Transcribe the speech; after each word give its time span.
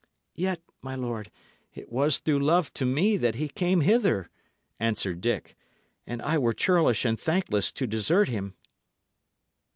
"Yet, 0.33 0.63
my 0.81 0.95
lord, 0.95 1.29
it 1.75 1.91
was 1.91 2.17
through 2.17 2.39
love 2.43 2.73
to 2.73 2.85
me 2.87 3.17
that 3.17 3.35
he 3.35 3.47
came 3.47 3.81
hither," 3.81 4.31
answered 4.79 5.21
Dick, 5.21 5.55
"and 6.07 6.23
I 6.23 6.39
were 6.39 6.53
churlish 6.53 7.05
and 7.05 7.19
thankless 7.19 7.71
to 7.73 7.85
desert 7.85 8.27
him." 8.27 8.55